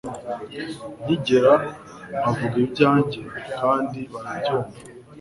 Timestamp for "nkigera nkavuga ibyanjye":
1.03-3.21